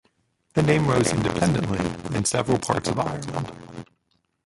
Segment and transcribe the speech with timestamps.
[0.55, 1.77] The name rose independently
[2.17, 3.85] in several parts of Ireland.